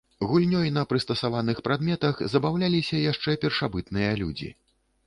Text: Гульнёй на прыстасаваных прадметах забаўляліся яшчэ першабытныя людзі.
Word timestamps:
Гульнёй 0.29 0.71
на 0.77 0.83
прыстасаваных 0.93 1.61
прадметах 1.67 2.25
забаўляліся 2.35 3.05
яшчэ 3.11 3.39
першабытныя 3.47 4.11
людзі. 4.25 4.53